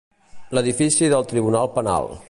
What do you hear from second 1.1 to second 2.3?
del Tribunal Penal.